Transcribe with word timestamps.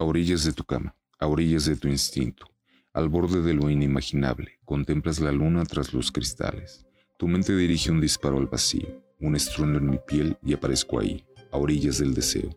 A 0.00 0.04
orillas 0.04 0.44
de 0.44 0.54
tu 0.54 0.64
cama, 0.64 0.96
a 1.18 1.26
orillas 1.26 1.66
de 1.66 1.76
tu 1.76 1.86
instinto, 1.86 2.46
al 2.94 3.10
borde 3.10 3.42
de 3.42 3.52
lo 3.52 3.68
inimaginable, 3.68 4.58
contemplas 4.64 5.20
la 5.20 5.30
luna 5.30 5.66
tras 5.66 5.92
los 5.92 6.10
cristales. 6.10 6.86
Tu 7.18 7.28
mente 7.28 7.54
dirige 7.54 7.90
un 7.90 8.00
disparo 8.00 8.38
al 8.38 8.46
vacío, 8.46 9.04
un 9.20 9.36
estruendo 9.36 9.78
en 9.78 9.90
mi 9.90 9.98
piel 9.98 10.38
y 10.42 10.54
aparezco 10.54 11.00
ahí, 11.00 11.26
a 11.52 11.58
orillas 11.58 11.98
del 11.98 12.14
deseo, 12.14 12.48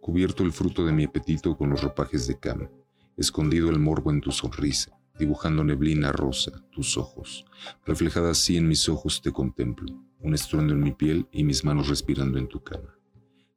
cubierto 0.00 0.44
el 0.44 0.52
fruto 0.52 0.86
de 0.86 0.92
mi 0.92 1.02
apetito 1.02 1.56
con 1.56 1.70
los 1.70 1.82
ropajes 1.82 2.28
de 2.28 2.38
cama, 2.38 2.70
escondido 3.16 3.68
el 3.68 3.80
morbo 3.80 4.12
en 4.12 4.20
tu 4.20 4.30
sonrisa, 4.30 4.96
dibujando 5.18 5.64
neblina 5.64 6.12
rosa, 6.12 6.52
tus 6.70 6.96
ojos. 6.96 7.44
Reflejada 7.84 8.30
así 8.30 8.56
en 8.56 8.68
mis 8.68 8.88
ojos 8.88 9.20
te 9.20 9.32
contemplo, 9.32 9.92
un 10.20 10.34
estruendo 10.34 10.72
en 10.72 10.78
mi 10.78 10.92
piel 10.92 11.26
y 11.32 11.42
mis 11.42 11.64
manos 11.64 11.88
respirando 11.88 12.38
en 12.38 12.46
tu 12.46 12.62
cama. 12.62 12.96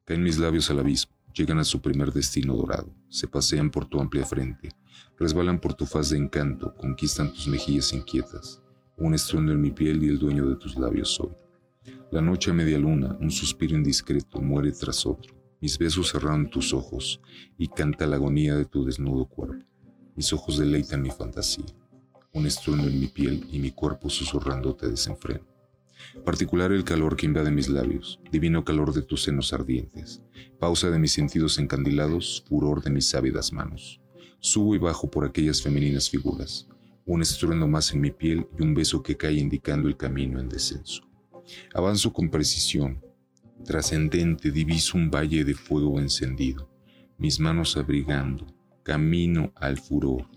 Caen 0.04 0.24
mis 0.24 0.36
labios 0.36 0.68
al 0.68 0.80
abismo, 0.80 1.15
llegan 1.36 1.58
a 1.58 1.64
su 1.64 1.82
primer 1.82 2.12
destino 2.12 2.54
dorado, 2.54 2.88
se 3.10 3.28
pasean 3.28 3.70
por 3.70 3.86
tu 3.86 4.00
amplia 4.00 4.24
frente, 4.24 4.70
resbalan 5.18 5.60
por 5.60 5.74
tu 5.74 5.84
faz 5.84 6.10
de 6.10 6.16
encanto, 6.16 6.74
conquistan 6.74 7.30
tus 7.32 7.46
mejillas 7.46 7.92
inquietas, 7.92 8.62
un 8.96 9.12
estruendo 9.14 9.52
en 9.52 9.60
mi 9.60 9.70
piel 9.70 10.02
y 10.02 10.08
el 10.08 10.18
dueño 10.18 10.48
de 10.48 10.56
tus 10.56 10.76
labios 10.78 11.10
soy. 11.10 11.28
La 12.10 12.22
noche 12.22 12.50
a 12.50 12.54
media 12.54 12.78
luna, 12.78 13.18
un 13.20 13.30
suspiro 13.30 13.76
indiscreto, 13.76 14.40
muere 14.40 14.72
tras 14.72 15.04
otro, 15.04 15.34
mis 15.60 15.76
besos 15.76 16.10
cerraron 16.10 16.48
tus 16.48 16.72
ojos 16.72 17.20
y 17.58 17.68
canta 17.68 18.06
la 18.06 18.16
agonía 18.16 18.56
de 18.56 18.64
tu 18.64 18.84
desnudo 18.84 19.26
cuerpo. 19.26 19.64
Mis 20.14 20.32
ojos 20.32 20.56
deleitan 20.56 21.02
mi 21.02 21.10
fantasía, 21.10 21.66
un 22.32 22.46
estruendo 22.46 22.88
en 22.88 22.98
mi 22.98 23.08
piel 23.08 23.46
y 23.50 23.58
mi 23.58 23.72
cuerpo 23.72 24.08
susurrándote 24.08 24.88
desenfreno. 24.88 25.55
Particular 26.24 26.72
el 26.72 26.84
calor 26.84 27.16
que 27.16 27.26
invade 27.26 27.50
mis 27.50 27.68
labios, 27.68 28.20
divino 28.30 28.64
calor 28.64 28.92
de 28.92 29.02
tus 29.02 29.22
senos 29.22 29.52
ardientes, 29.52 30.22
pausa 30.58 30.90
de 30.90 30.98
mis 30.98 31.12
sentidos 31.12 31.58
encandilados, 31.58 32.44
furor 32.48 32.82
de 32.82 32.90
mis 32.90 33.14
ávidas 33.14 33.52
manos. 33.52 34.00
Subo 34.40 34.74
y 34.74 34.78
bajo 34.78 35.10
por 35.10 35.24
aquellas 35.24 35.62
femeninas 35.62 36.10
figuras, 36.10 36.68
un 37.04 37.22
estruendo 37.22 37.66
más 37.68 37.92
en 37.92 38.00
mi 38.00 38.10
piel 38.10 38.46
y 38.58 38.62
un 38.62 38.74
beso 38.74 39.02
que 39.02 39.16
cae 39.16 39.34
indicando 39.34 39.88
el 39.88 39.96
camino 39.96 40.40
en 40.40 40.48
descenso. 40.48 41.02
Avanzo 41.72 42.12
con 42.12 42.28
precisión, 42.28 43.00
trascendente 43.64 44.50
diviso 44.50 44.98
un 44.98 45.10
valle 45.10 45.44
de 45.44 45.54
fuego 45.54 45.98
encendido, 46.00 46.68
mis 47.18 47.40
manos 47.40 47.76
abrigando, 47.76 48.46
camino 48.82 49.52
al 49.56 49.78
furor, 49.78 50.28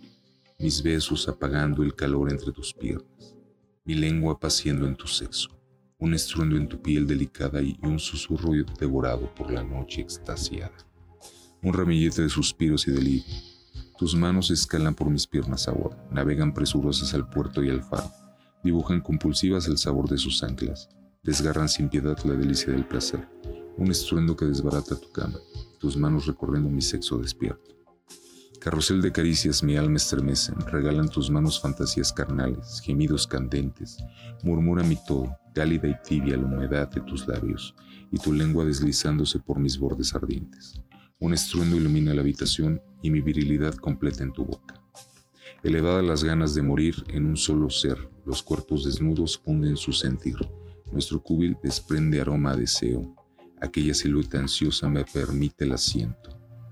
mis 0.59 0.83
besos 0.83 1.27
apagando 1.27 1.83
el 1.83 1.95
calor 1.95 2.31
entre 2.31 2.51
tus 2.51 2.73
piernas, 2.73 3.35
mi 3.89 3.95
lengua 3.95 4.39
paciendo 4.39 4.85
en 4.85 4.95
tu 4.95 5.07
sexo 5.07 5.49
un 5.97 6.13
estruendo 6.13 6.55
en 6.57 6.69
tu 6.69 6.79
piel 6.79 7.07
delicada 7.07 7.59
y 7.59 7.75
un 7.81 7.97
susurro 7.97 8.51
devorado 8.79 9.33
por 9.33 9.51
la 9.51 9.63
noche 9.63 9.99
extasiada. 10.01 10.77
Un 11.63 11.73
ramillete 11.73 12.21
de 12.21 12.29
suspiros 12.29 12.87
y 12.87 12.91
delirio. 12.91 13.33
Tus 13.97 14.15
manos 14.15 14.51
escalan 14.51 14.93
por 14.93 15.09
mis 15.09 15.25
piernas 15.25 15.67
ahora, 15.67 15.97
navegan 16.11 16.53
presurosas 16.53 17.15
al 17.15 17.27
puerto 17.31 17.63
y 17.63 17.71
al 17.71 17.81
faro, 17.81 18.11
dibujan 18.63 19.01
compulsivas 19.01 19.67
el 19.67 19.79
sabor 19.79 20.07
de 20.07 20.19
sus 20.19 20.43
anclas, 20.43 20.87
desgarran 21.23 21.67
sin 21.67 21.89
piedad 21.89 22.17
la 22.25 22.35
delicia 22.35 22.71
del 22.71 22.85
placer, 22.85 23.27
un 23.75 23.89
estruendo 23.89 24.35
que 24.35 24.45
desbarata 24.45 24.99
tu 24.99 25.11
cama, 25.11 25.39
tus 25.79 25.97
manos 25.97 26.27
recorriendo 26.27 26.69
mi 26.69 26.83
sexo 26.83 27.17
despierto. 27.17 27.78
Carrusel 28.59 29.01
de 29.01 29.13
caricias 29.13 29.63
mi 29.63 29.77
alma 29.77 29.95
estremecen, 29.95 30.55
regalan 30.67 31.07
tus 31.07 31.31
manos 31.31 31.61
fantasías 31.61 32.11
carnales, 32.11 32.81
gemidos 32.81 33.25
candentes, 33.25 33.97
murmura 34.43 34.83
mi 34.83 34.97
todo, 35.07 35.33
cálida 35.55 35.87
y 35.87 35.95
tibia 36.03 36.35
la 36.35 36.43
humedad 36.43 36.89
de 36.89 36.99
tus 36.99 37.25
labios, 37.25 37.73
y 38.11 38.17
tu 38.17 38.33
lengua 38.33 38.65
deslizándose 38.65 39.39
por 39.39 39.59
mis 39.59 39.79
bordes 39.79 40.13
ardientes. 40.13 40.81
Un 41.21 41.33
estruendo 41.33 41.77
ilumina 41.77 42.13
la 42.13 42.19
habitación 42.19 42.81
y 43.01 43.09
mi 43.11 43.21
virilidad 43.21 43.75
completa 43.75 44.23
en 44.23 44.33
tu 44.33 44.43
boca. 44.43 44.83
Elevadas 45.63 46.03
las 46.03 46.25
ganas 46.25 46.53
de 46.53 46.61
morir 46.61 46.95
en 47.07 47.27
un 47.27 47.37
solo 47.37 47.69
ser, 47.69 48.09
los 48.25 48.43
cuerpos 48.43 48.83
desnudos 48.83 49.37
funden 49.37 49.77
su 49.77 49.93
sentir. 49.93 50.35
Nuestro 50.91 51.23
cúbil 51.23 51.55
desprende 51.63 52.19
aroma 52.19 52.51
a 52.51 52.57
deseo. 52.57 53.15
Aquella 53.61 53.93
silueta 53.93 54.37
ansiosa 54.37 54.89
me 54.89 55.05
permite 55.05 55.63
el 55.63 55.71
asiento 55.71 56.28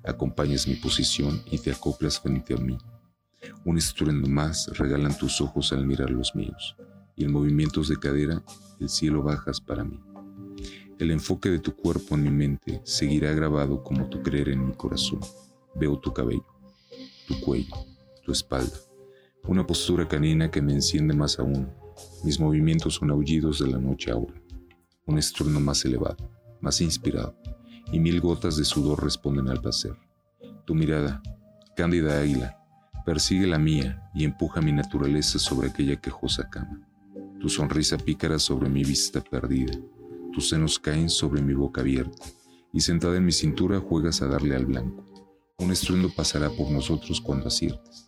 acompañas 0.08 0.68
mi 0.68 0.76
posición 0.76 1.42
y 1.52 1.58
te 1.60 1.72
acoplas 1.72 2.20
frente 2.20 2.54
a 2.54 2.58
mí. 2.58 2.78
Un 3.66 3.78
estruendo 3.78 4.28
más 4.28 4.68
regalan 4.78 5.18
tus 5.18 5.42
ojos 5.42 5.72
al 5.74 5.86
mirar 5.86 6.10
los 6.10 6.36
míos, 6.36 6.76
y 7.16 7.26
en 7.26 7.32
movimientos 7.32 7.88
de 7.90 7.98
cadera 7.98 8.44
el 8.80 8.90
cielo 8.90 9.22
bajas 9.24 9.62
para 9.62 9.84
mí. 9.84 10.00
El 11.00 11.12
enfoque 11.12 11.50
de 11.50 11.60
tu 11.60 11.76
cuerpo 11.76 12.16
en 12.16 12.24
mi 12.24 12.32
mente 12.32 12.82
seguirá 12.84 13.32
grabado 13.34 13.84
como 13.84 14.10
tu 14.10 14.24
creer 14.24 14.50
en 14.50 14.66
mi 14.66 14.74
corazón. 14.74 15.20
Veo 15.76 16.00
tu 16.00 16.12
cabello, 16.12 16.46
tu 17.28 17.40
cuello, 17.40 17.76
tu 18.24 18.32
espalda, 18.32 18.78
una 19.44 19.66
postura 19.66 20.08
canina 20.08 20.50
que 20.50 20.62
me 20.62 20.74
enciende 20.74 21.14
más 21.14 21.38
aún. 21.38 21.70
Mis 22.24 22.40
movimientos 22.40 22.96
son 22.96 23.12
aullidos 23.12 23.60
de 23.60 23.68
la 23.68 23.78
noche 23.78 24.12
ahora, 24.12 24.42
un 25.06 25.20
estruendo 25.20 25.60
más 25.60 25.86
elevado, 25.86 26.18
más 26.62 26.82
inspirado, 26.82 27.36
y 27.92 28.00
mil 28.00 28.22
gotas 28.22 28.58
de 28.58 28.66
sudor 28.66 29.04
responden 29.04 29.50
al 29.50 29.62
placer. 29.62 29.96
Tu 30.66 30.76
mirada, 30.76 31.22
cándida 31.76 32.20
águila, 32.20 32.58
persigue 33.06 33.48
la 33.48 33.58
mía 33.58 34.10
y 34.14 34.26
empuja 34.26 34.62
mi 34.62 34.72
naturaleza 34.72 35.40
sobre 35.40 35.70
aquella 35.70 35.96
quejosa 35.96 36.50
cama. 36.50 36.82
Tu 37.40 37.50
sonrisa 37.50 37.98
pícara 37.98 38.40
sobre 38.40 38.70
mi 38.70 38.84
vista 38.84 39.22
perdida, 39.22 39.74
tus 40.34 40.50
senos 40.50 40.80
caen 40.80 41.10
sobre 41.10 41.42
mi 41.42 41.54
boca 41.54 41.82
abierta, 41.82 42.26
y 42.74 42.82
sentada 42.82 43.16
en 43.18 43.26
mi 43.26 43.32
cintura 43.32 43.80
juegas 43.80 44.22
a 44.22 44.28
darle 44.28 44.56
al 44.56 44.66
blanco. 44.66 45.06
Un 45.58 45.72
estruendo 45.72 46.10
pasará 46.14 46.50
por 46.50 46.70
nosotros 46.70 47.22
cuando 47.22 47.48
aciertes. 47.48 48.08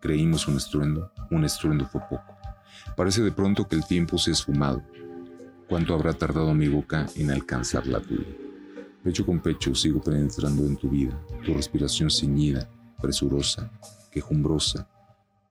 Creímos 0.00 0.46
un 0.46 0.56
estruendo, 0.56 1.10
un 1.30 1.44
estruendo 1.44 1.86
fue 1.86 2.02
poco. 2.02 2.36
Parece 2.96 3.22
de 3.22 3.32
pronto 3.32 3.66
que 3.66 3.76
el 3.76 3.86
tiempo 3.86 4.18
se 4.18 4.30
ha 4.30 4.34
esfumado. 4.34 4.82
¿Cuánto 5.68 5.94
habrá 5.94 6.12
tardado 6.12 6.52
mi 6.52 6.68
boca 6.68 7.06
en 7.16 7.30
alcanzar 7.30 7.86
la 7.86 8.00
tuya? 8.00 8.43
Pecho 9.04 9.26
con 9.26 9.38
pecho 9.40 9.74
sigo 9.74 10.00
penetrando 10.00 10.64
en 10.64 10.78
tu 10.78 10.88
vida, 10.88 11.12
tu 11.44 11.52
respiración 11.52 12.10
ceñida, 12.10 12.66
presurosa, 13.02 13.70
quejumbrosa, 14.10 14.88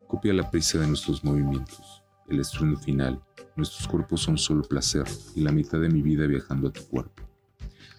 copia 0.08 0.34
la 0.34 0.50
prisa 0.50 0.80
de 0.80 0.88
nuestros 0.88 1.24
movimientos, 1.24 2.02
el 2.28 2.40
estruendo 2.40 2.80
final, 2.80 3.24
nuestros 3.56 3.88
cuerpos 3.88 4.22
son 4.22 4.40
solo 4.40 4.64
placer 4.64 5.06
y 5.36 5.42
la 5.42 5.52
mitad 5.52 5.80
de 5.80 5.90
mi 5.90 6.02
vida 6.02 6.26
viajando 6.26 6.70
a 6.70 6.74
tu 6.74 6.82
cuerpo. 6.88 7.22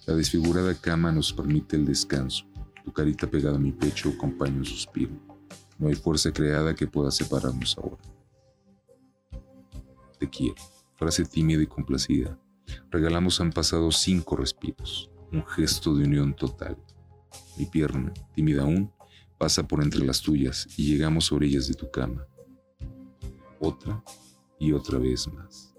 La 0.06 0.16
desfigurada 0.16 0.74
cama 0.74 1.12
nos 1.12 1.32
permite 1.32 1.76
el 1.76 1.86
descanso, 1.86 2.46
tu 2.84 2.92
carita 2.92 3.28
pegada 3.28 3.54
a 3.54 3.60
mi 3.60 3.70
pecho 3.70 4.08
acompaña 4.08 4.56
un 4.56 4.64
suspiro. 4.64 5.12
No 5.78 5.86
hay 5.86 5.94
fuerza 5.94 6.32
creada 6.32 6.74
que 6.74 6.88
pueda 6.88 7.12
separarnos 7.12 7.78
ahora. 7.78 8.02
Te 10.18 10.28
quiero, 10.28 10.56
frase 10.96 11.24
tímida 11.24 11.62
y 11.62 11.68
complacida. 11.68 12.36
Regalamos 12.90 13.40
han 13.40 13.52
pasado 13.52 13.92
cinco 13.92 14.34
respiros 14.34 15.12
un 15.34 15.46
gesto 15.46 15.94
de 15.94 16.04
unión 16.04 16.34
total. 16.34 16.76
Mi 17.58 17.66
pierna, 17.66 18.12
tímida 18.34 18.62
aún, 18.62 18.92
pasa 19.38 19.66
por 19.66 19.82
entre 19.82 20.04
las 20.04 20.20
tuyas 20.20 20.66
y 20.76 20.86
llegamos 20.86 21.30
a 21.30 21.34
orillas 21.34 21.66
de 21.66 21.74
tu 21.74 21.90
cama. 21.90 22.26
Otra 23.60 24.02
y 24.58 24.72
otra 24.72 24.98
vez 24.98 25.26
más. 25.32 25.73